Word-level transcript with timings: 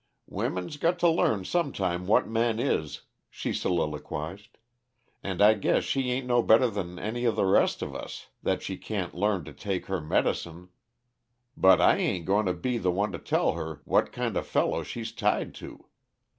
"Women's 0.25 0.77
got 0.77 0.97
to 1.01 1.07
learn 1.09 1.45
some 1.45 1.71
time 1.71 2.07
what 2.07 2.27
men 2.27 2.59
is," 2.59 3.01
she 3.29 3.53
soliloquized, 3.53 4.57
"and 5.21 5.43
I 5.43 5.53
guess 5.53 5.83
she 5.83 6.09
ain't 6.09 6.25
no 6.25 6.41
better 6.41 6.71
than 6.71 6.97
any 6.97 7.23
of 7.25 7.35
the 7.35 7.45
rest 7.45 7.83
of 7.83 7.93
us, 7.93 8.29
that 8.41 8.63
she 8.63 8.77
can't 8.77 9.13
learn 9.13 9.45
to 9.45 9.53
take 9.53 9.85
her 9.85 10.01
medicine 10.01 10.69
but 11.55 11.79
I 11.79 11.97
ain't 11.97 12.25
goin' 12.25 12.47
to 12.47 12.53
be 12.53 12.79
the 12.79 12.89
one 12.89 13.11
to 13.11 13.19
tell 13.19 13.51
her 13.53 13.83
what 13.85 14.11
kinda 14.11 14.41
fellow 14.41 14.81
she's 14.81 15.11
tied 15.11 15.53
to. 15.61 15.85